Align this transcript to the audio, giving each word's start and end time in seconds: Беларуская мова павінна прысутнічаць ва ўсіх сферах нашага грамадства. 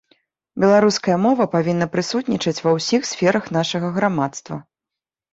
Беларуская 0.61 1.17
мова 1.25 1.45
павінна 1.55 1.87
прысутнічаць 1.95 2.63
ва 2.67 2.73
ўсіх 2.77 3.05
сферах 3.09 3.45
нашага 3.57 3.87
грамадства. 3.99 4.57